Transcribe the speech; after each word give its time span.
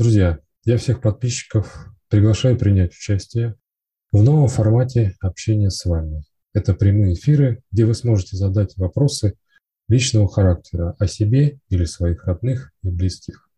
Друзья, 0.00 0.38
я 0.64 0.78
всех 0.78 1.02
подписчиков 1.02 1.86
приглашаю 2.08 2.56
принять 2.56 2.92
участие 2.92 3.56
в 4.12 4.22
новом 4.22 4.48
формате 4.48 5.14
общения 5.20 5.68
с 5.68 5.84
вами. 5.84 6.24
Это 6.54 6.72
прямые 6.72 7.12
эфиры, 7.12 7.62
где 7.70 7.84
вы 7.84 7.92
сможете 7.92 8.38
задать 8.38 8.74
вопросы 8.78 9.34
личного 9.88 10.26
характера 10.26 10.96
о 10.98 11.06
себе 11.06 11.60
или 11.68 11.84
своих 11.84 12.24
родных 12.24 12.72
и 12.82 12.88
близких. 12.88 13.50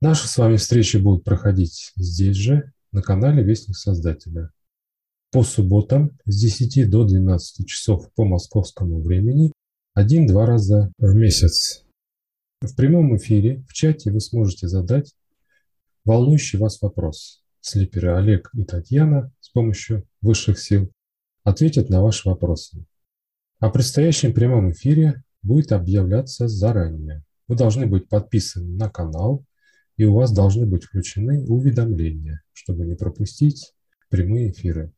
Наши 0.00 0.28
с 0.28 0.38
вами 0.38 0.58
встречи 0.58 0.96
будут 0.96 1.24
проходить 1.24 1.90
здесь 1.96 2.36
же, 2.36 2.72
на 2.92 3.02
канале 3.02 3.42
Вестник 3.42 3.74
Создателя. 3.74 4.52
По 5.32 5.42
субботам 5.42 6.16
с 6.24 6.40
10 6.40 6.88
до 6.88 7.02
12 7.02 7.66
часов 7.66 8.12
по 8.14 8.24
московскому 8.24 9.02
времени 9.02 9.52
один-два 9.92 10.46
раза 10.46 10.92
в 10.98 11.16
месяц. 11.16 11.84
В 12.60 12.76
прямом 12.76 13.16
эфире 13.16 13.64
в 13.68 13.72
чате 13.72 14.12
вы 14.12 14.20
сможете 14.20 14.68
задать 14.68 15.12
волнующий 16.04 16.58
вас 16.58 16.80
вопрос. 16.82 17.42
Слиперы 17.60 18.16
Олег 18.16 18.50
и 18.54 18.64
Татьяна 18.64 19.32
с 19.40 19.48
помощью 19.48 20.06
высших 20.20 20.58
сил 20.58 20.92
ответят 21.44 21.88
на 21.88 22.02
ваши 22.02 22.28
вопросы. 22.28 22.84
О 23.58 23.70
предстоящем 23.70 24.34
прямом 24.34 24.72
эфире 24.72 25.22
будет 25.42 25.72
объявляться 25.72 26.48
заранее. 26.48 27.24
Вы 27.48 27.56
должны 27.56 27.86
быть 27.86 28.08
подписаны 28.08 28.76
на 28.76 28.90
канал, 28.90 29.44
и 29.96 30.04
у 30.04 30.14
вас 30.14 30.32
должны 30.32 30.66
быть 30.66 30.84
включены 30.84 31.44
уведомления, 31.46 32.42
чтобы 32.52 32.84
не 32.84 32.94
пропустить 32.94 33.72
прямые 34.08 34.50
эфиры. 34.50 34.92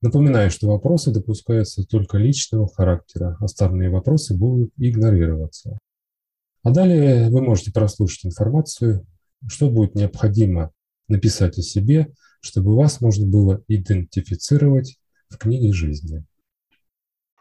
Напоминаю, 0.00 0.50
что 0.50 0.68
вопросы 0.68 1.12
допускаются 1.12 1.84
только 1.84 2.18
личного 2.18 2.68
характера, 2.68 3.36
остальные 3.40 3.90
вопросы 3.90 4.36
будут 4.36 4.72
игнорироваться. 4.76 5.78
А 6.64 6.70
далее 6.70 7.30
вы 7.30 7.40
можете 7.42 7.72
прослушать 7.72 8.26
информацию, 8.26 9.06
что 9.48 9.70
будет 9.70 9.94
необходимо 9.94 10.72
написать 11.08 11.58
о 11.58 11.62
себе, 11.62 12.12
чтобы 12.40 12.76
вас 12.76 13.00
можно 13.00 13.26
было 13.26 13.62
идентифицировать 13.68 14.98
в 15.28 15.36
книге 15.38 15.72
жизни. 15.72 16.24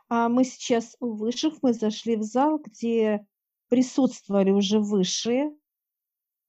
А 0.10 0.30
мы 0.30 0.44
сейчас 0.44 0.96
у 1.00 1.14
высших, 1.14 1.56
мы 1.62 1.74
зашли 1.74 2.16
в 2.16 2.24
зал, 2.24 2.60
где 2.60 3.26
присутствовали 3.70 4.52
уже 4.52 4.80
высшие, 4.80 5.52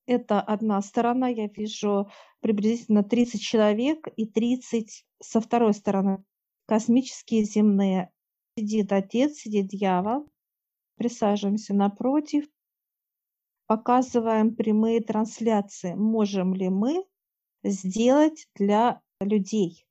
это 0.07 0.41
одна 0.41 0.83
сторона, 0.83 1.29
я 1.29 1.47
вижу 1.47 2.11
приблизительно 2.41 3.05
30 3.05 3.41
человек 3.41 4.09
и 4.17 4.27
30 4.27 5.07
со 5.23 5.41
второй 5.41 5.75
стороны. 5.75 6.25
Космические 6.67 7.45
земные. 7.45 8.11
Сидит 8.57 8.93
отец, 8.93 9.39
сидит 9.39 9.69
дьявол. 9.69 10.29
Присаживаемся 10.97 11.75
напротив. 11.75 12.45
Показываем 13.75 14.55
прямые 14.55 15.01
трансляции. 15.01 15.95
Можем 15.95 16.53
ли 16.53 16.69
мы 16.69 17.07
сделать 17.65 18.47
для 18.55 19.01
людей? 19.19 19.87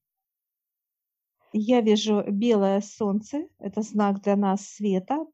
Я 1.51 1.81
вижу 1.81 2.23
белое 2.29 2.81
солнце. 2.81 3.47
Это 3.57 3.81
знак 3.81 4.21
для 4.21 4.35
нас 4.35 4.67
света. 4.67 5.25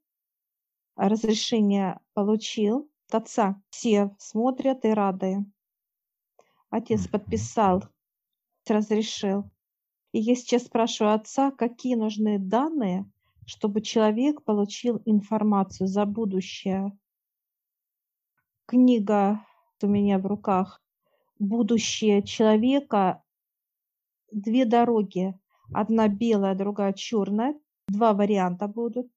Разрешение 0.96 2.00
получил 2.14 2.90
отца. 3.12 3.62
Все 3.70 4.16
смотрят 4.18 4.86
и 4.86 4.92
рады. 4.92 5.44
Отец 6.70 7.06
подписал, 7.06 7.84
разрешил. 8.66 9.44
И 10.14 10.20
я 10.20 10.36
сейчас 10.36 10.68
спрашиваю 10.68 11.16
отца, 11.16 11.52
какие 11.52 11.96
нужны 11.96 12.40
данные, 12.40 13.12
чтобы 13.46 13.82
человек 13.82 14.42
получил 14.46 15.02
информацию 15.04 15.88
за 15.88 16.06
будущее. 16.06 16.98
Книга 18.68 19.46
у 19.82 19.88
меня 19.88 20.20
в 20.20 20.26
руках 20.26 20.82
«Будущее 21.40 22.22
человека. 22.22 23.24
Две 24.30 24.66
дороги. 24.66 25.40
Одна 25.74 26.10
белая, 26.10 26.54
другая 26.54 26.92
черная. 26.92 27.58
Два 27.88 28.14
варианта 28.14 28.68
будут. 28.68 29.10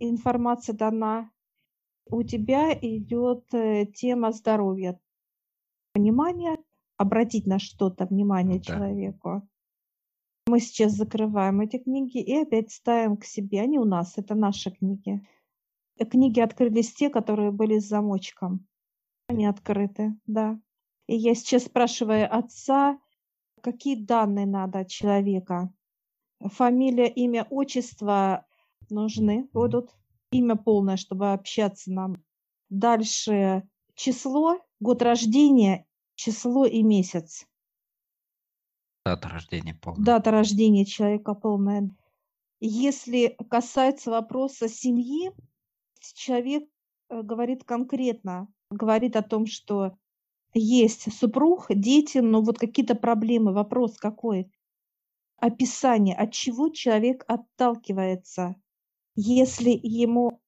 Информация 0.00 0.74
дана 0.74 1.30
у 2.06 2.24
тебя 2.24 2.74
идет 2.74 3.44
э, 3.54 3.86
тема 3.86 4.32
здоровья. 4.32 4.98
Внимание, 5.94 6.56
обратить 6.96 7.46
на 7.46 7.60
что-то 7.60 8.06
внимание 8.06 8.58
да. 8.58 8.64
человеку. 8.64 9.48
Мы 10.48 10.58
сейчас 10.58 10.94
закрываем 10.94 11.60
эти 11.60 11.78
книги 11.78 12.18
и 12.18 12.34
опять 12.42 12.72
ставим 12.72 13.18
к 13.18 13.24
себе. 13.24 13.60
Они 13.60 13.78
у 13.78 13.84
нас, 13.84 14.18
это 14.18 14.34
наши 14.34 14.72
книги. 14.72 15.24
Книги 15.98 16.40
открылись 16.40 16.92
те, 16.92 17.08
которые 17.08 17.50
были 17.52 17.78
с 17.78 17.88
замочком. 17.88 18.66
Они 19.28 19.46
открыты, 19.46 20.14
да. 20.26 20.60
И 21.06 21.16
я 21.16 21.34
сейчас 21.34 21.64
спрашиваю 21.64 22.34
отца, 22.34 22.98
какие 23.60 23.96
данные 23.96 24.46
надо 24.46 24.80
от 24.80 24.88
человека. 24.88 25.72
Фамилия, 26.40 27.08
имя, 27.08 27.46
отчество 27.48 28.46
нужны 28.90 29.48
будут 29.52 29.94
имя 30.30 30.56
полное, 30.56 30.96
чтобы 30.96 31.32
общаться 31.32 31.92
нам. 31.92 32.22
Дальше 32.68 33.62
число, 33.94 34.58
год 34.80 35.02
рождения, 35.02 35.86
число 36.16 36.66
и 36.66 36.82
месяц. 36.82 37.46
Дата 39.04 39.28
рождения 39.28 39.74
полная. 39.74 40.04
Дата 40.04 40.30
рождения 40.30 40.84
человека 40.84 41.34
полная. 41.34 41.90
Если 42.60 43.36
касается 43.50 44.10
вопроса 44.10 44.68
семьи, 44.68 45.30
человек 46.12 46.64
э, 47.08 47.22
говорит 47.22 47.64
конкретно, 47.64 48.48
говорит 48.70 49.16
о 49.16 49.22
том, 49.22 49.46
что 49.46 49.96
есть 50.52 51.12
супруг, 51.12 51.66
дети, 51.68 52.18
но 52.18 52.42
вот 52.42 52.58
какие-то 52.58 52.94
проблемы, 52.94 53.52
вопрос 53.52 53.96
какой? 53.96 54.50
Описание, 55.36 56.14
от 56.14 56.32
чего 56.32 56.68
человек 56.68 57.24
отталкивается, 57.26 58.56
если 59.16 59.70
ему 59.70 60.40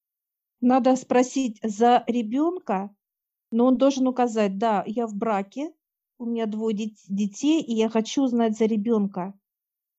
надо 0.61 0.97
спросить 0.97 1.59
за 1.63 2.05
ребенка, 2.07 2.95
но 3.51 3.67
он 3.67 3.77
должен 3.77 4.07
указать, 4.07 4.59
да, 4.59 4.85
я 4.87 5.07
в 5.07 5.15
браке, 5.15 5.73
у 6.19 6.25
меня 6.25 6.47
двое 6.47 6.95
детей, 7.09 7.63
и 7.63 7.75
я 7.75 7.89
хочу 7.89 8.23
узнать 8.23 8.57
за 8.57 8.65
ребенка. 8.65 9.35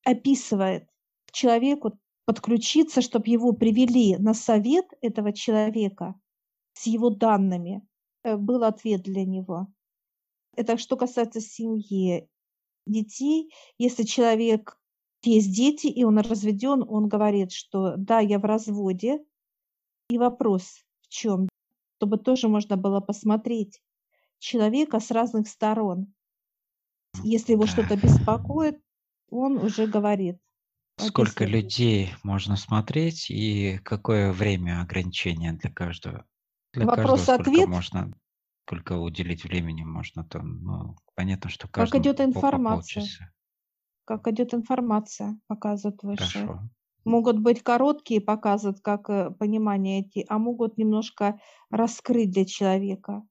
Описывает 0.03 0.89
человеку 1.31 1.99
подключиться, 2.27 3.01
чтобы 3.01 3.29
его 3.29 3.53
привели 3.53 4.17
на 4.17 4.33
совет 4.33 4.85
этого 5.01 5.31
человека 5.31 6.13
с 6.73 6.85
его 6.85 7.09
данными. 7.09 7.87
Э, 8.23 8.35
был 8.35 8.65
ответ 8.65 9.01
для 9.03 9.23
него. 9.23 9.67
Это 10.53 10.77
что 10.77 10.97
касается 10.97 11.39
семьи, 11.39 12.27
детей. 12.85 13.53
Если 13.77 14.03
человек 14.03 14.77
есть 15.23 15.55
дети, 15.55 15.87
и 15.87 16.03
он 16.03 16.19
разведен, 16.19 16.83
он 16.85 17.07
говорит, 17.07 17.53
что 17.53 17.95
да, 17.95 18.19
я 18.19 18.39
в 18.39 18.43
разводе. 18.43 19.23
И 20.09 20.17
вопрос 20.17 20.83
в 21.03 21.07
чем? 21.07 21.47
Чтобы 21.97 22.17
тоже 22.17 22.49
можно 22.49 22.75
было 22.75 22.99
посмотреть 22.99 23.81
человека 24.39 24.99
с 24.99 25.11
разных 25.11 25.47
сторон. 25.47 26.13
Если 27.23 27.53
его 27.53 27.67
что-то 27.67 27.95
беспокоит, 27.95 28.81
он 29.29 29.57
уже 29.57 29.87
говорит. 29.87 30.41
Сколько 30.97 31.45
людей 31.45 32.13
можно 32.23 32.55
смотреть 32.55 33.29
и 33.29 33.77
какое 33.83 34.31
время 34.31 34.81
ограничения 34.81 35.53
для 35.53 35.71
каждого? 35.71 36.25
Для 36.73 36.85
Вопрос-ответ. 36.87 37.67
Можно, 37.67 38.11
сколько 38.65 38.97
уделить 38.97 39.43
времени 39.43 39.83
можно 39.83 40.23
там? 40.23 40.63
Ну, 40.63 40.95
понятно, 41.15 41.49
что 41.49 41.67
каждому 41.67 42.03
Как 42.03 42.13
идет 42.15 42.21
информация? 42.21 43.05
как 44.05 44.25
идет 44.29 44.53
информация, 44.53 45.37
показывают 45.47 46.01
выше. 46.01 46.23
Хорошо. 46.23 46.61
Могут 47.03 47.39
быть 47.39 47.61
короткие, 47.61 48.21
показывают, 48.21 48.79
как 48.79 49.09
э, 49.09 49.31
понимание 49.31 50.01
идти, 50.01 50.25
а 50.29 50.37
могут 50.37 50.77
немножко 50.77 51.39
раскрыть 51.69 52.31
для 52.31 52.45
человека, 52.45 53.23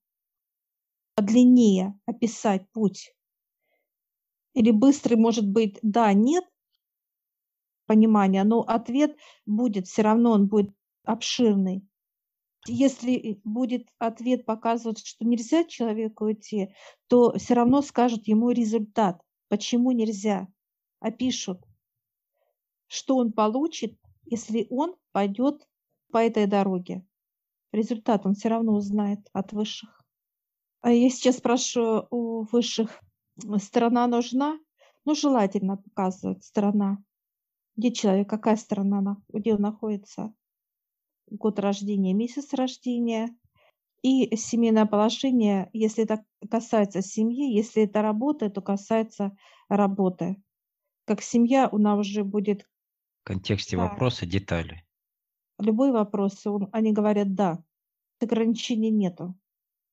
длиннее 1.17 1.99
описать 2.07 2.71
путь. 2.73 3.15
Или 4.53 4.71
быстрый 4.71 5.17
может 5.17 5.49
быть 5.49 5.79
да, 5.83 6.13
нет 6.13 6.45
понимания, 7.87 8.45
но 8.45 8.61
ответ 8.61 9.17
будет, 9.47 9.87
все 9.87 10.03
равно 10.03 10.33
он 10.33 10.47
будет 10.47 10.75
обширный. 11.05 11.87
Если 12.67 13.41
будет 13.45 13.87
ответ 13.99 14.45
показывать, 14.45 15.07
что 15.07 15.25
нельзя 15.25 15.65
человеку 15.65 16.31
идти, 16.33 16.75
то 17.07 17.37
все 17.39 17.55
равно 17.55 17.81
скажут 17.81 18.27
ему 18.27 18.51
результат, 18.51 19.21
почему 19.49 19.93
нельзя 19.93 20.49
опишут, 21.01 21.61
что 22.89 23.17
он 23.17 23.33
получит, 23.33 23.99
если 24.25 24.67
он 24.71 24.97
пойдет 25.13 25.67
по 26.11 26.19
этой 26.19 26.47
дороге. 26.47 27.07
Результат 27.73 28.27
он 28.27 28.35
все 28.35 28.49
равно 28.49 28.75
узнает 28.75 29.29
от 29.33 29.53
высших. 29.53 30.03
А 30.81 30.91
я 30.91 31.11
сейчас 31.11 31.39
спрашиваю 31.39 32.07
у 32.11 32.43
высших, 32.43 33.01
сторона 33.59 34.07
нужна? 34.07 34.59
Ну, 35.05 35.15
желательно 35.15 35.77
показывать 35.77 36.45
сторона. 36.45 36.99
Где 37.77 37.93
человек, 37.93 38.29
какая 38.29 38.57
сторона, 38.57 39.19
где 39.29 39.55
он 39.55 39.61
находится? 39.61 40.33
Год 41.31 41.59
рождения, 41.59 42.15
месяц 42.15 42.53
рождения, 42.55 43.37
И 44.03 44.37
семейное 44.37 44.87
положение, 44.87 45.69
если 45.73 46.05
это 46.05 46.25
касается 46.51 47.03
семьи, 47.03 47.53
если 47.53 47.85
это 47.85 48.03
работа, 48.03 48.51
то 48.51 48.61
касается 48.61 49.37
работы. 49.69 50.37
Как 51.07 51.23
семья 51.23 51.69
у 51.71 51.79
нас 51.79 51.99
уже 51.99 52.23
будет 52.23 52.69
В 53.23 53.27
контексте 53.27 53.77
да, 53.77 53.89
вопроса 53.89 54.27
детали. 54.27 54.85
любой 55.59 55.91
вопрос, 55.93 56.47
он- 56.47 56.69
они 56.73 56.93
говорят 56.93 57.35
«да», 57.35 57.65
ограничений 58.21 58.91
нету. 58.91 59.35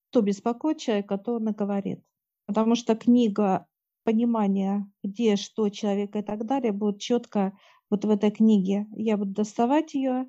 Кто 0.09 0.21
беспокоит 0.21 0.77
человека, 0.79 1.17
то 1.17 1.35
он 1.35 1.49
и 1.49 1.53
говорит. 1.53 2.03
Потому 2.45 2.75
что 2.75 2.95
книга 2.95 3.65
понимания, 4.03 4.91
где, 5.03 5.35
что 5.37 5.69
человека 5.69 6.19
и 6.19 6.23
так 6.23 6.45
далее, 6.45 6.71
будет 6.71 6.99
четко 6.99 7.57
вот 7.89 8.05
в 8.05 8.09
этой 8.09 8.31
книге. 8.31 8.87
Я 8.95 9.17
буду 9.17 9.31
доставать 9.31 9.93
ее, 9.93 10.27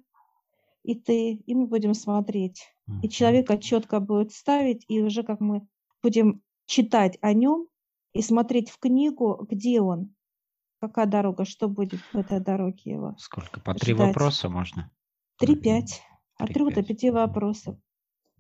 и 0.83 0.95
ты, 0.95 1.33
и 1.35 1.55
мы 1.55 1.67
будем 1.67 1.95
смотреть. 1.95 2.65
И 2.89 2.93
Мгм. 2.93 3.09
человека 3.09 3.59
четко 3.59 4.01
будет 4.01 4.33
ставить, 4.33 4.85
и 4.89 5.03
уже 5.03 5.23
как 5.23 5.41
мы 5.41 5.67
будем 6.03 6.43
читать 6.67 7.19
о 7.23 7.33
нем 7.33 7.69
и 8.13 8.23
смотреть 8.23 8.71
в 8.71 8.79
книгу, 8.79 9.47
где 9.51 9.81
он, 9.81 10.15
какая 10.81 11.07
дорога, 11.07 11.45
что 11.47 11.69
будет 11.69 12.01
в 12.13 12.17
этой 12.19 12.41
дороге 12.41 12.93
его 12.93 13.15
Сколько? 13.19 13.61
По 13.61 13.75
три 13.75 13.95
ждать. 13.95 14.09
вопроса 14.09 14.49
можно? 14.51 14.91
Три-пять. 15.39 16.03
От 16.37 16.53
трех 16.53 16.75
до 16.75 16.81
3-5. 16.83 16.87
пяти 16.87 17.11
вопросов. 17.11 17.77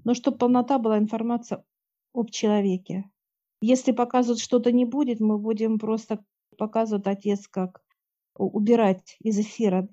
Но 0.05 0.15
чтобы 0.15 0.37
полнота 0.39 0.79
была 0.79 0.99
информация 0.99 1.65
об 2.13 2.31
человеке. 2.31 3.11
Если 3.61 3.93
показывать 3.93 4.41
что-то 4.41 4.73
не 4.73 4.85
будет, 4.85 5.21
мы 5.21 5.39
будем 5.39 5.79
просто 5.79 6.25
показывать 6.59 7.07
отец, 7.07 7.49
как 7.49 7.83
убирать 8.37 9.17
из 9.21 9.39
эфира. 9.39 9.89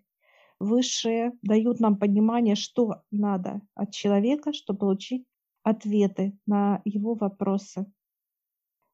Высшие 0.59 1.33
дают 1.41 1.79
нам 1.79 1.97
понимание, 1.97 2.55
что 2.55 3.01
надо 3.09 3.61
от 3.73 3.91
человека, 3.91 4.53
чтобы 4.53 4.79
получить 4.79 5.25
ответы 5.63 6.37
на 6.45 6.81
его 6.85 7.15
вопросы. 7.15 7.91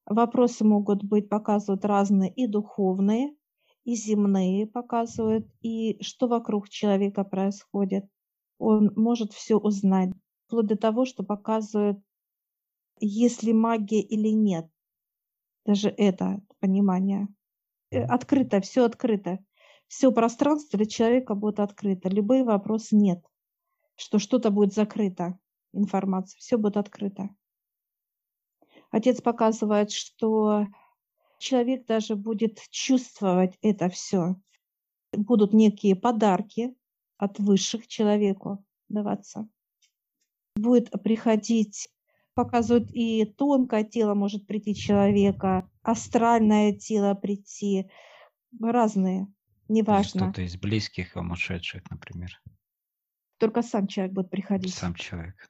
Вопросы 0.05 0.63
могут 0.63 1.03
быть 1.03 1.27
показывают 1.27 1.83
разные 1.83 2.31
и 2.31 2.47
духовные, 2.47 3.35
и 3.83 3.95
земные 3.95 4.67
показывают, 4.67 5.47
и 5.61 6.01
что 6.01 6.27
вокруг 6.27 6.69
человека 6.69 7.23
происходит. 7.23 8.05
Он 8.57 8.91
может 8.95 9.33
все 9.33 9.57
узнать, 9.57 10.11
вплоть 10.45 10.67
до 10.67 10.77
того, 10.77 11.05
что 11.05 11.23
показывают, 11.23 11.99
есть 12.99 13.43
ли 13.43 13.53
магия 13.53 14.01
или 14.01 14.29
нет. 14.29 14.69
Даже 15.65 15.89
это 15.89 16.41
понимание. 16.59 17.27
Э, 17.91 18.03
Открыто, 18.03 18.61
все 18.61 18.85
открыто. 18.85 19.39
Все 19.87 20.11
пространство 20.11 20.77
для 20.77 20.85
человека 20.85 21.33
будет 21.35 21.59
открыто. 21.59 22.09
Любые 22.09 22.43
вопросы 22.43 22.95
нет. 22.95 23.23
Что 23.95 24.19
что-то 24.19 24.51
будет 24.51 24.73
закрыто, 24.73 25.39
информация. 25.73 26.39
Все 26.39 26.57
будет 26.57 26.77
открыто. 26.77 27.29
Отец 28.91 29.21
показывает, 29.21 29.91
что 29.91 30.67
человек 31.39 31.85
даже 31.85 32.15
будет 32.15 32.59
чувствовать 32.69 33.57
это 33.61 33.89
все. 33.89 34.35
Будут 35.13 35.53
некие 35.53 35.95
подарки 35.95 36.75
от 37.17 37.39
высших 37.39 37.87
человеку 37.87 38.63
даваться. 38.89 39.47
Будет 40.55 40.91
приходить, 41.03 41.89
показывают 42.37 42.89
и 42.93 43.25
тонкое 43.25 43.83
тело 43.83 44.13
может 44.13 44.45
прийти 44.45 44.75
человека, 44.75 45.67
астральное 45.81 46.71
тело 46.71 47.15
прийти, 47.15 47.89
разные, 48.61 49.27
неважно. 49.67 50.27
кто-то 50.27 50.43
из 50.43 50.55
близких 50.55 51.15
вам 51.15 51.31
ушедших, 51.31 51.89
например. 51.89 52.39
Только 53.39 53.63
сам 53.63 53.87
человек 53.87 54.13
будет 54.13 54.29
приходить. 54.29 54.75
Сам 54.75 54.93
человек. 54.93 55.47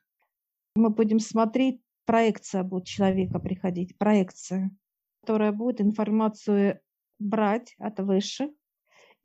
Мы 0.75 0.89
будем 0.89 1.19
смотреть, 1.19 1.81
проекция 2.05 2.63
будет 2.63 2.85
человека 2.85 3.39
приходить, 3.39 3.97
проекция, 3.97 4.71
которая 5.19 5.51
будет 5.51 5.81
информацию 5.81 6.79
брать 7.19 7.75
от 7.79 7.99
высших 7.99 8.49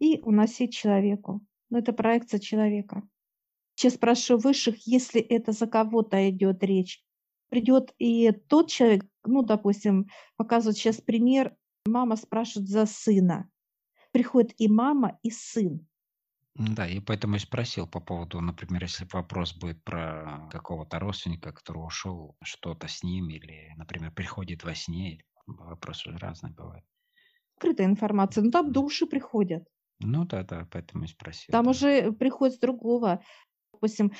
и 0.01 0.21
уносить 0.23 0.75
человеку. 0.75 1.41
Но 1.71 1.79
это 1.79 1.93
проекция 1.93 2.41
человека. 2.41 3.03
Сейчас 3.77 3.95
спрошу 3.95 4.37
высших, 4.37 4.85
если 4.85 5.21
это 5.21 5.53
за 5.53 5.69
кого-то 5.69 6.29
идет 6.29 6.65
речь. 6.65 7.05
Придет 7.53 7.95
и 7.99 8.33
тот 8.33 8.71
человек, 8.71 9.05
ну, 9.27 9.43
допустим, 9.43 10.07
показывает 10.39 10.79
сейчас 10.79 11.03
пример, 11.03 11.55
мама 11.85 12.17
спрашивает 12.17 12.67
за 12.67 12.87
сына. 12.87 13.47
Приходит 14.11 14.55
и 14.57 14.69
мама, 14.69 15.19
и 15.23 15.31
сын. 15.31 15.87
Да, 16.55 16.89
и 16.89 16.99
поэтому 17.01 17.37
и 17.37 17.39
спросил 17.39 17.87
по 17.87 18.01
поводу, 18.01 18.41
например, 18.41 18.85
если 18.85 19.07
вопрос 19.13 19.55
будет 19.55 19.85
про 19.85 20.49
какого-то 20.51 20.99
родственника, 20.99 21.53
который 21.53 21.85
ушел, 21.85 22.39
что-то 22.43 22.89
с 22.89 23.03
ним, 23.03 23.29
или, 23.29 23.75
например, 23.77 24.13
приходит 24.13 24.65
во 24.65 24.75
сне, 24.75 25.23
вопросы 25.47 26.11
разные 26.11 26.55
бывают. 26.55 26.87
Скрытая 27.59 27.87
информация. 27.87 28.45
Но 28.45 28.51
там 28.51 28.73
души 28.73 29.05
приходят. 29.05 29.69
Ну 30.01 30.25
да, 30.25 30.43
да, 30.43 30.67
поэтому 30.73 31.05
и 31.05 31.07
спросил. 31.07 31.53
Там 31.53 31.67
да. 31.67 31.73
уже 31.73 32.13
приходит 32.13 32.55
с 32.55 32.61
другого. 32.61 33.23
Допустим, 33.75 34.13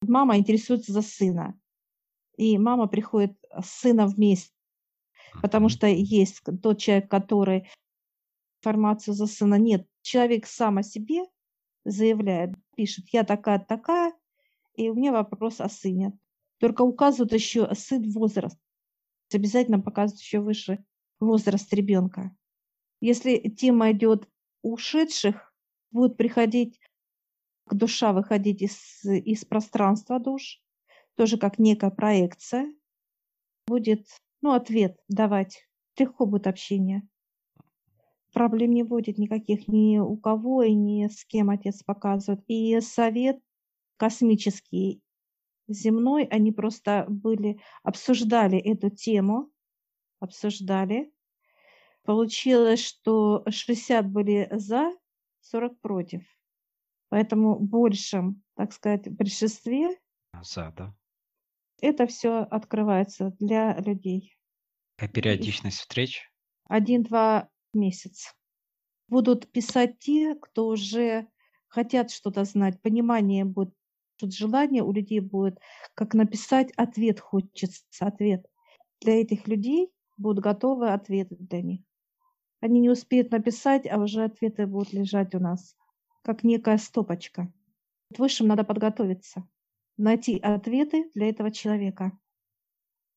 мама 0.00 0.38
интересуется 0.38 0.92
за 0.92 1.02
сына. 1.02 1.60
И 2.38 2.56
мама 2.56 2.86
приходит 2.86 3.36
с 3.60 3.80
сыном 3.80 4.08
вместе. 4.08 4.54
Потому 5.42 5.68
что 5.68 5.86
есть 5.86 6.40
тот 6.62 6.78
человек, 6.78 7.10
который 7.10 7.68
информацию 8.60 9.12
за 9.12 9.26
сына 9.26 9.56
нет. 9.56 9.86
Человек 10.02 10.46
сам 10.46 10.78
о 10.78 10.82
себе 10.82 11.24
заявляет, 11.84 12.54
пишет, 12.76 13.06
я 13.12 13.24
такая, 13.24 13.58
такая, 13.58 14.14
и 14.74 14.88
у 14.88 14.94
меня 14.94 15.12
вопрос 15.12 15.60
о 15.60 15.68
сыне. 15.68 16.16
Только 16.58 16.82
указывают 16.82 17.32
еще 17.32 17.68
сын 17.74 18.08
возраст. 18.12 18.58
Обязательно 19.34 19.80
показывают 19.80 20.20
еще 20.20 20.38
выше 20.38 20.84
возраст 21.18 21.72
ребенка. 21.74 22.34
Если 23.00 23.36
тема 23.50 23.90
идет 23.90 24.28
ушедших, 24.62 25.52
будет 25.90 26.16
приходить 26.16 26.80
к 27.66 27.74
душа 27.74 28.12
выходить 28.12 28.62
из, 28.62 29.04
из 29.04 29.44
пространства 29.44 30.20
душ, 30.20 30.62
тоже 31.18 31.36
как 31.36 31.58
некая 31.58 31.90
проекция, 31.90 32.72
будет 33.66 34.06
ну, 34.40 34.52
ответ 34.52 34.96
давать. 35.08 35.68
Легко 35.98 36.26
будет 36.26 36.46
общение. 36.46 37.02
Проблем 38.32 38.70
не 38.70 38.84
будет 38.84 39.18
никаких 39.18 39.66
ни 39.66 39.98
у 39.98 40.16
кого 40.16 40.62
и 40.62 40.72
ни 40.72 41.08
с 41.08 41.24
кем 41.24 41.50
отец 41.50 41.82
показывает. 41.82 42.44
И 42.46 42.80
совет 42.80 43.40
космический, 43.96 45.02
земной, 45.66 46.22
они 46.22 46.52
просто 46.52 47.04
были, 47.08 47.60
обсуждали 47.82 48.56
эту 48.56 48.88
тему, 48.88 49.50
обсуждали. 50.20 51.12
Получилось, 52.04 52.84
что 52.84 53.42
60 53.48 54.08
были 54.08 54.48
за, 54.52 54.92
40 55.40 55.80
против. 55.80 56.22
Поэтому 57.08 57.58
большем, 57.58 58.44
так 58.54 58.72
сказать, 58.72 59.10
большинстве 59.10 59.98
За, 60.42 60.72
да. 60.76 60.94
Это 61.80 62.06
все 62.06 62.40
открывается 62.42 63.34
для 63.38 63.78
людей. 63.78 64.36
А 64.96 65.08
периодичность 65.08 65.78
встреч? 65.78 66.30
Один-два 66.68 67.48
месяца. 67.72 68.30
Будут 69.08 69.50
писать 69.50 69.98
те, 69.98 70.34
кто 70.34 70.68
уже 70.68 71.28
хотят 71.68 72.10
что-то 72.10 72.44
знать, 72.44 72.80
понимание 72.82 73.44
будет, 73.44 73.72
тут 74.16 74.34
желание 74.34 74.82
у 74.82 74.92
людей 74.92 75.20
будет, 75.20 75.58
как 75.94 76.14
написать 76.14 76.72
ответ 76.76 77.20
хочется, 77.20 77.84
ответ. 78.00 78.46
Для 79.00 79.20
этих 79.20 79.46
людей 79.46 79.90
будут 80.16 80.42
готовы 80.42 80.90
ответы 80.90 81.36
для 81.36 81.62
них. 81.62 81.80
Они 82.60 82.80
не 82.80 82.90
успеют 82.90 83.30
написать, 83.30 83.86
а 83.86 83.98
уже 83.98 84.24
ответы 84.24 84.66
будут 84.66 84.92
лежать 84.92 85.34
у 85.34 85.38
нас, 85.38 85.76
как 86.22 86.42
некая 86.42 86.78
стопочка. 86.78 87.52
Высшим 88.16 88.48
надо 88.48 88.64
подготовиться, 88.64 89.48
найти 89.98 90.38
ответы 90.38 91.10
для 91.14 91.28
этого 91.28 91.50
человека. 91.50 92.18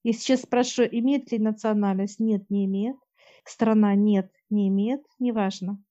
Я 0.04 0.14
сейчас 0.14 0.42
спрашиваю, 0.42 0.90
имеет 0.98 1.32
ли 1.32 1.40
национальность? 1.40 2.20
Нет, 2.20 2.50
не 2.50 2.66
имеет. 2.66 2.98
Страна? 3.46 3.96
Нет, 3.96 4.32
не 4.50 4.68
имеет. 4.68 5.02
Неважно. 5.20 5.82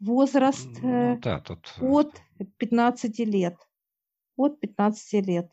Возраст 0.00 0.68
Ну 0.82 1.14
э, 1.14 1.18
да, 1.18 1.40
тут 1.40 1.74
э, 1.80 1.86
от 1.86 2.20
15 2.58 3.18
лет. 3.20 3.56
От 4.36 4.60
15 4.60 5.26
лет. 5.26 5.52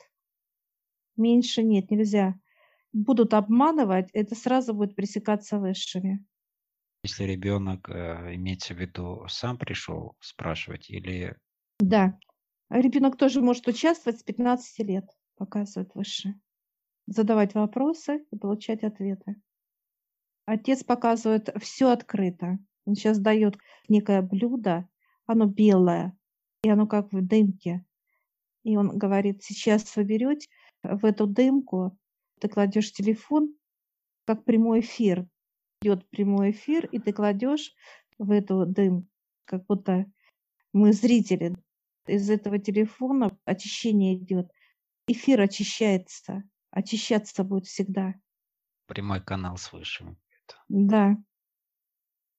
Меньше 1.15 1.63
нет, 1.63 1.91
нельзя. 1.91 2.35
Будут 2.91 3.33
обманывать, 3.33 4.09
это 4.13 4.35
сразу 4.35 4.73
будет 4.73 4.95
пресекаться 4.95 5.59
высшими. 5.59 6.25
если 7.03 7.23
ребенок, 7.23 7.89
э, 7.89 8.35
имеется 8.35 8.73
в 8.73 8.77
виду, 8.77 9.25
сам 9.27 9.57
пришел 9.57 10.15
спрашивать 10.19 10.89
или 10.89 11.35
Да. 11.79 12.17
Ребенок 12.73 13.17
тоже 13.17 13.39
может 13.39 13.67
участвовать 13.67 14.19
с 14.19 14.23
15 14.23 14.79
лет, 14.79 15.05
показывает 15.35 15.93
выше. 15.93 16.33
Задавать 17.05 17.53
вопросы 17.53 18.25
и 18.31 18.35
получать 18.35 18.81
ответы. 18.81 19.35
Отец 20.47 20.83
показывает 20.83 21.53
все 21.61 21.91
открыто. 21.91 22.57
Он 22.85 22.95
сейчас 22.95 23.19
дает 23.19 23.59
некое 23.89 24.23
блюдо, 24.23 24.89
оно 25.27 25.45
белое, 25.45 26.17
и 26.63 26.69
оно 26.69 26.87
как 26.87 27.13
в 27.13 27.23
дымке. 27.23 27.85
И 28.63 28.75
он 28.75 28.97
говорит, 28.97 29.43
сейчас 29.43 29.95
вы 29.95 30.03
берете, 30.03 30.49
в 30.81 31.05
эту 31.05 31.27
дымку, 31.27 31.95
ты 32.39 32.49
кладешь 32.49 32.91
телефон, 32.91 33.53
как 34.25 34.45
прямой 34.45 34.79
эфир. 34.79 35.27
Идет 35.83 36.09
прямой 36.09 36.49
эфир, 36.51 36.87
и 36.87 36.97
ты 36.97 37.13
кладешь 37.13 37.71
в 38.17 38.31
эту 38.31 38.65
дым, 38.65 39.07
как 39.45 39.63
будто 39.67 40.11
мы 40.71 40.91
зрители. 40.91 41.55
Из 42.07 42.29
этого 42.29 42.59
телефона 42.59 43.37
очищение 43.45 44.15
идет. 44.15 44.51
Эфир 45.07 45.41
очищается. 45.41 46.43
Очищаться 46.71 47.43
будет 47.43 47.65
всегда. 47.65 48.15
Прямой 48.87 49.21
канал 49.21 49.57
свыше. 49.57 50.15
Да. 50.67 51.15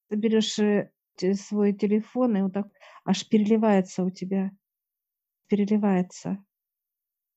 Ты 0.08 0.16
берешь 0.16 0.58
э, 0.58 0.90
свой 1.34 1.72
телефон, 1.72 2.36
и 2.36 2.42
вот 2.42 2.52
так 2.52 2.66
аж 3.04 3.26
переливается 3.28 4.04
у 4.04 4.10
тебя. 4.10 4.50
Переливается. 5.48 6.44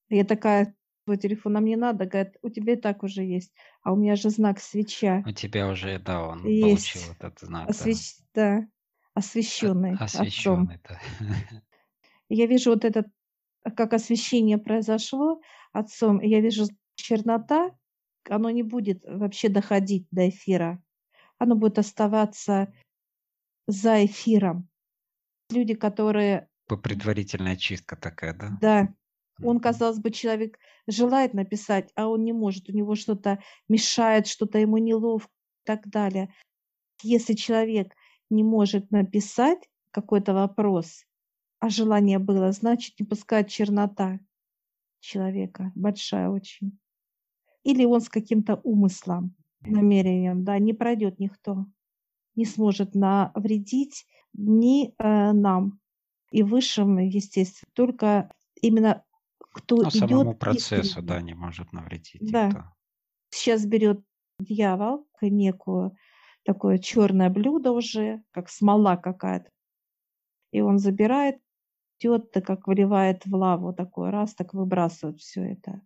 Я 0.10 0.24
такая, 0.24 0.76
твой 1.06 1.18
телефон, 1.18 1.58
а 1.58 1.62
мне 1.62 1.78
надо, 1.78 2.06
говорит, 2.06 2.38
у 2.42 2.50
тебя 2.50 2.74
и 2.74 2.78
так 2.78 3.04
уже 3.04 3.24
есть. 3.24 3.54
А 3.82 3.94
у 3.94 3.96
меня 3.96 4.16
же 4.16 4.30
знак 4.30 4.60
свеча. 4.60 5.24
У 5.26 5.32
тебя 5.32 5.70
уже, 5.70 6.00
да, 6.00 6.28
он 6.28 6.46
Есть. 6.46 6.94
получил 6.94 7.14
этот 7.14 7.40
знак. 7.40 7.70
Освещ... 7.70 8.16
Да. 8.34 8.68
Освещенный. 9.14 9.98
да. 9.98 10.06
отцом. 10.06 10.22
Освещенный, 10.22 10.80
да. 10.88 11.00
Я 12.30 12.46
вижу 12.46 12.72
вот 12.72 12.86
этот, 12.86 13.08
как 13.76 13.94
освещение 13.94 14.58
произошло 14.58 15.42
отцом, 15.72 16.20
я 16.22 16.42
вижу 16.42 16.66
чернота, 16.96 17.72
оно 18.30 18.50
не 18.50 18.64
будет 18.64 19.04
вообще 19.06 19.50
доходить 19.50 20.08
до 20.12 20.30
эфира. 20.30 20.82
Оно 21.38 21.56
будет 21.56 21.80
оставаться 21.80 22.74
за 23.68 24.06
эфиром. 24.06 24.70
Люди, 25.52 25.76
которые, 25.76 26.50
Предварительная 26.68 27.56
чистка 27.56 27.96
такая, 27.96 28.34
да? 28.34 28.58
да, 28.60 28.94
он, 29.42 29.60
казалось 29.60 30.00
бы, 30.00 30.12
человек 30.12 30.60
желает 30.88 31.34
написать, 31.34 31.92
а 31.96 32.08
он 32.08 32.24
не 32.24 32.34
может, 32.34 32.70
у 32.70 32.74
него 32.74 32.96
что-то 32.96 33.40
мешает, 33.70 34.28
что-то 34.28 34.58
ему 34.58 34.78
неловко 34.78 35.32
и 35.32 35.66
так 35.66 35.88
далее. 35.88 36.34
Если 37.04 37.34
человек 37.34 37.94
не 38.30 38.44
может 38.44 38.92
написать 38.92 39.70
какой-то 39.92 40.34
вопрос, 40.34 41.06
а 41.60 41.70
желание 41.70 42.20
было, 42.20 42.52
значит, 42.52 43.00
не 43.00 43.06
пускает 43.06 43.48
чернота 43.50 44.20
человека, 45.00 45.72
большая 45.76 46.30
очень. 46.30 46.78
Или 47.64 47.86
он 47.86 48.02
с 48.02 48.10
каким-то 48.10 48.56
умыслом, 48.64 49.36
намерением, 49.62 50.44
да, 50.44 50.58
не 50.60 50.74
пройдет 50.74 51.20
никто, 51.20 51.66
не 52.36 52.46
сможет 52.46 52.96
навредить 52.96 54.06
ни 54.34 54.94
э, 54.98 55.32
нам 55.34 55.80
и 56.32 56.44
высшим, 56.44 56.98
естественно, 57.00 57.70
только 57.74 58.34
именно 58.62 59.04
кто 59.40 59.90
самому 59.90 60.32
идет 60.32 60.40
процессу, 60.40 61.00
искренне. 61.00 61.08
да, 61.08 61.22
не 61.22 61.34
может 61.34 61.74
навредить 61.74 62.22
Да. 62.32 62.48
никто. 62.48 62.64
Сейчас 63.30 63.66
берет 63.66 64.02
дьявол 64.40 65.08
некую 65.22 65.98
такое 66.44 66.78
черное 66.78 67.30
блюдо 67.30 67.72
уже, 67.72 68.24
как 68.32 68.50
смола 68.50 68.96
какая-то, 68.96 69.50
и 70.52 70.62
он 70.62 70.80
забирает, 70.80 71.38
так 72.32 72.46
как 72.46 72.68
выливает 72.68 73.26
в 73.26 73.36
лаву 73.36 73.74
такой 73.74 74.10
раз, 74.10 74.36
так 74.36 74.54
выбрасывает 74.54 75.20
все 75.20 75.44
это. 75.44 75.82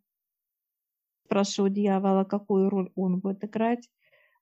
Спрашиваю 1.26 1.72
дьявола, 1.72 2.26
какую 2.26 2.70
роль 2.70 2.92
он 2.96 3.20
будет 3.20 3.44
играть. 3.46 3.90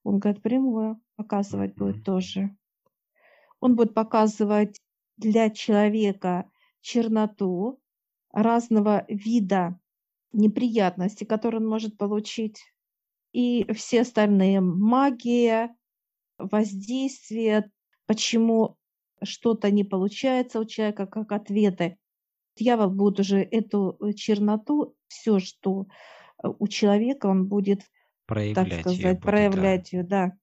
Он 0.03 0.19
говорит, 0.19 0.41
прямую, 0.41 0.99
показывать 1.15 1.75
будет 1.75 2.03
тоже. 2.03 2.55
Он 3.59 3.75
будет 3.75 3.93
показывать 3.93 4.81
для 5.17 5.49
человека 5.49 6.49
черноту 6.81 7.79
разного 8.31 9.05
вида 9.07 9.79
неприятностей, 10.31 11.25
которые 11.25 11.61
он 11.61 11.67
может 11.67 11.97
получить. 11.97 12.63
И 13.31 13.71
все 13.73 14.01
остальные 14.01 14.61
магия, 14.61 15.75
воздействие, 16.39 17.71
почему 18.07 18.78
что-то 19.23 19.71
не 19.71 19.83
получается 19.83 20.59
у 20.59 20.65
человека, 20.65 21.07
как 21.07 21.31
ответы. 21.31 21.97
Дьявол 22.57 22.89
будет 22.89 23.19
уже 23.19 23.39
эту 23.39 23.97
э, 23.99 24.13
черноту, 24.13 24.95
все, 25.07 25.39
что 25.39 25.87
э, 26.43 26.47
у 26.47 26.67
человека, 26.67 27.27
он 27.27 27.47
будет, 27.47 27.79
так 27.79 27.87
Проявлять 28.27 28.71
ее 28.71 28.81
сказать, 28.81 29.19
да. 29.19 29.25
проявлять 29.25 29.93
ее, 29.93 30.03
да. 30.03 30.37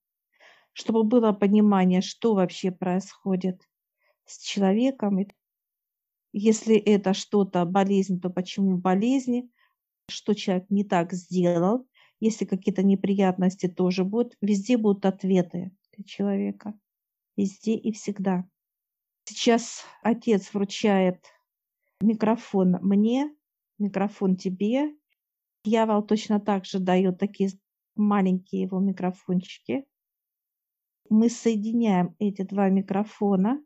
Чтобы 0.73 1.05
было 1.05 1.33
понимание, 1.33 2.01
что 2.01 2.35
вообще 2.35 2.71
происходит 2.71 3.63
с 4.25 4.43
человеком. 4.43 5.19
Если 6.33 6.77
это 6.77 7.15
что-то 7.15 7.65
болезнь, 7.65 8.21
то 8.21 8.29
почему 8.29 8.77
болезни, 8.77 9.51
что 10.09 10.35
человек 10.35 10.67
не 10.71 10.85
так 10.85 11.13
сделал. 11.13 11.87
Если 12.21 12.45
какие-то 12.45 12.83
неприятности 12.83 13.69
тоже 13.69 14.05
будут, 14.05 14.37
везде 14.41 14.77
будут 14.77 15.05
ответы 15.07 15.71
для 15.95 16.05
человека. 16.05 16.75
Везде 17.37 17.75
и 17.75 17.93
всегда. 17.93 18.49
Сейчас 19.29 19.85
отец 20.03 20.55
вручает 20.55 21.27
микрофон 22.01 22.79
мне, 22.81 23.35
микрофон 23.77 24.37
тебе. 24.37 24.95
Дьявол 25.65 26.03
точно 26.05 26.39
так 26.39 26.65
же 26.65 26.79
дает 26.79 27.19
такие 27.19 27.51
маленькие 27.97 28.63
его 28.63 28.79
микрофончики. 28.79 29.85
Мы 31.09 31.29
соединяем 31.29 32.15
эти 32.21 32.43
два 32.43 32.69
микрофона. 32.69 33.61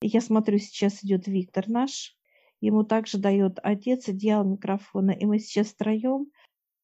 Я 0.00 0.20
смотрю, 0.20 0.58
сейчас 0.58 1.04
идет 1.04 1.28
Виктор 1.28 1.68
наш. 1.68 2.16
Ему 2.60 2.82
также 2.82 3.18
дает 3.18 3.60
отец 3.62 4.08
и 4.08 4.12
дьявол 4.12 4.52
микрофона. 4.54 5.12
И 5.12 5.26
мы 5.26 5.38
сейчас 5.38 5.68
втроем, 5.68 6.26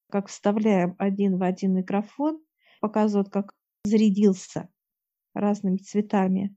как 0.09 0.29
вставляем 0.29 0.95
один 0.99 1.37
в 1.37 1.43
один 1.43 1.75
микрофон, 1.75 2.41
показывают, 2.81 3.29
как 3.29 3.53
зарядился 3.85 4.69
разными 5.35 5.79
цветами, 5.79 6.57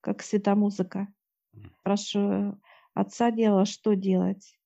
как 0.00 0.22
светомузыка. 0.22 1.08
Спрашиваю 1.80 2.60
отца 2.94 3.30
дьявола, 3.30 3.64
что 3.64 3.94
делать? 3.94 4.58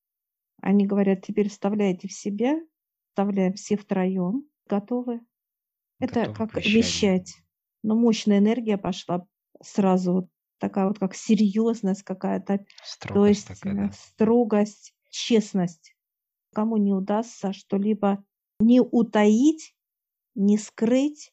Они 0.61 0.87
говорят, 0.87 1.23
теперь 1.23 1.49
вставляйте 1.49 2.09
в 2.09 2.12
себя, 2.12 2.61
вставляем 3.09 3.55
все 3.55 3.77
втроем, 3.77 4.47
готовы. 4.69 5.21
Это 5.99 6.21
Готовы 6.21 6.37
как 6.37 6.51
к 6.53 6.57
вещанию. 6.57 6.79
вещать. 6.79 7.35
Но 7.83 7.97
мощная 7.97 8.39
энергия 8.39 8.79
пошла 8.79 9.27
сразу, 9.61 10.12
вот 10.12 10.29
такая 10.59 10.87
вот 10.87 10.99
как 10.99 11.15
серьезность 11.15 12.03
какая-то, 12.05 12.65
то 13.01 13.27
есть 13.27 13.49
такая, 13.49 13.75
да. 13.75 13.93
строгость, 13.93 14.95
честность. 15.11 15.97
Кому 16.55 16.77
не 16.77 16.93
удастся 16.93 17.53
что-либо 17.53 18.25
не 18.61 18.81
утаить, 18.81 19.75
не 20.35 20.59
скрыть 20.59 21.33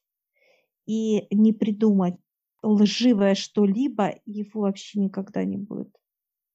и 0.86 1.28
не 1.34 1.54
придумать 1.54 2.16
лживое 2.62 3.36
что-либо, 3.36 4.16
его 4.26 4.62
вообще 4.62 5.00
никогда 5.00 5.44
не 5.44 5.58
будет. 5.58 5.96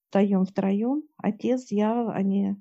Втроем, 0.08 0.44
втроем, 0.44 1.02
отец, 1.16 1.66
дьявол, 1.66 2.10
они 2.10 2.56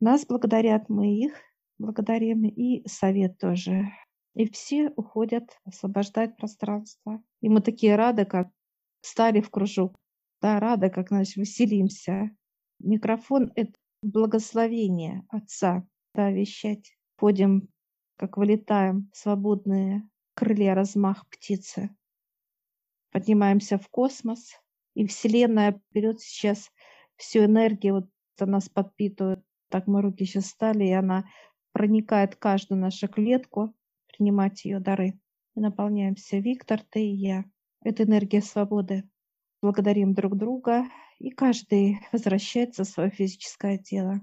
нас 0.00 0.26
благодарят, 0.26 0.88
мы 0.88 1.16
их 1.16 1.32
благодарим, 1.78 2.44
и 2.44 2.86
совет 2.88 3.38
тоже. 3.38 3.90
И 4.34 4.50
все 4.50 4.90
уходят 4.96 5.58
освобождать 5.64 6.36
пространство. 6.36 7.22
И 7.40 7.48
мы 7.48 7.62
такие 7.62 7.96
рады, 7.96 8.26
как 8.26 8.48
стали 9.00 9.40
в 9.40 9.50
кружок. 9.50 9.96
Да, 10.42 10.60
рады, 10.60 10.90
как, 10.90 11.08
значит, 11.08 11.36
веселимся. 11.36 12.30
Микрофон— 12.78 13.50
это 13.54 13.72
благословение 14.02 15.24
Отца, 15.30 15.86
да, 16.14 16.30
вещать. 16.30 16.96
Ходим, 17.18 17.68
как 18.16 18.36
вылетаем, 18.36 19.10
свободные 19.14 20.06
крылья, 20.34 20.74
размах 20.74 21.26
птицы. 21.30 21.95
Поднимаемся 23.16 23.78
в 23.78 23.88
космос, 23.88 24.60
и 24.94 25.06
Вселенная 25.06 25.80
берет 25.90 26.20
сейчас 26.20 26.70
всю 27.16 27.46
энергию, 27.46 27.94
вот 27.94 28.10
она 28.38 28.52
нас 28.52 28.68
подпитывает. 28.68 29.42
Так 29.70 29.86
мы 29.86 30.02
руки 30.02 30.26
сейчас 30.26 30.48
стали, 30.48 30.84
и 30.84 30.92
она 30.92 31.24
проникает 31.72 32.34
в 32.34 32.38
каждую 32.38 32.78
нашу 32.78 33.08
клетку, 33.08 33.74
принимать 34.06 34.66
ее 34.66 34.80
дары. 34.80 35.18
И 35.54 35.60
наполняемся 35.60 36.36
Виктор, 36.36 36.82
ты 36.90 37.06
и 37.06 37.14
я. 37.14 37.46
Это 37.82 38.02
энергия 38.02 38.42
свободы. 38.42 39.04
Благодарим 39.62 40.12
друг 40.12 40.36
друга, 40.36 40.84
и 41.18 41.30
каждый 41.30 42.00
возвращается 42.12 42.84
в 42.84 42.88
свое 42.88 43.08
физическое 43.08 43.78
тело. 43.78 44.20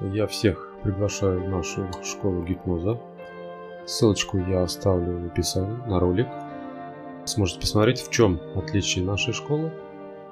Я 0.00 0.26
всех 0.26 0.74
приглашаю 0.82 1.44
в 1.44 1.50
нашу 1.50 1.86
школу 2.02 2.42
гипноза. 2.46 2.98
Ссылочку 3.84 4.38
я 4.38 4.62
оставлю 4.62 5.18
в 5.18 5.26
описании 5.26 5.86
на 5.86 6.00
ролик. 6.00 6.45
Сможете 7.26 7.60
посмотреть, 7.60 8.00
в 8.00 8.10
чем 8.10 8.40
отличие 8.54 9.04
нашей 9.04 9.34
школы 9.34 9.72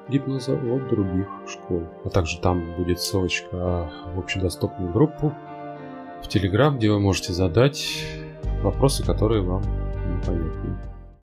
гипноза 0.08 0.54
от 0.54 0.88
других 0.88 1.28
школ. 1.48 1.82
А 2.04 2.10
также 2.10 2.40
там 2.40 2.74
будет 2.76 3.00
ссылочка 3.00 3.90
в 4.14 4.18
общедоступную 4.18 4.92
группу 4.92 5.34
в 6.22 6.28
Телеграм, 6.28 6.76
где 6.76 6.90
вы 6.90 7.00
можете 7.00 7.32
задать 7.32 8.04
вопросы, 8.62 9.04
которые 9.04 9.42
вам 9.42 9.62
непонятны. 10.16 10.93